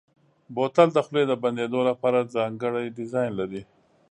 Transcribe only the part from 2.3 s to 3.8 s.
ځانګړی ډیزاین لري.